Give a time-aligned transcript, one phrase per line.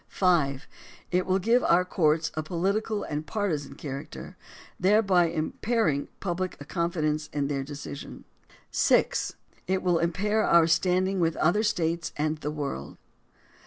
[0.07, 0.67] (5)
[1.11, 4.35] It will give our courts a political and partisan character,
[4.79, 8.23] thereby impairing public confidence in their de cisions.
[8.71, 9.35] (6)
[9.67, 12.97] It will impair our standing with other States and the world.